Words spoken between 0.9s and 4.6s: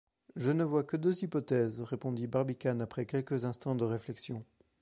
deux hypothèses, répondit Barbicane après quelques instants de réflexion.